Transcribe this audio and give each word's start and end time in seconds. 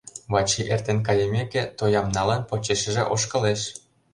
Вачи 0.31 0.61
эртен 0.73 0.99
кайымеке, 1.07 1.61
тоям 1.77 2.07
налын, 2.15 2.41
почешыже 2.49 3.03
ошкылеш. 3.13 3.61